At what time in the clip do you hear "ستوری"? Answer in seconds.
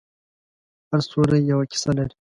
1.05-1.39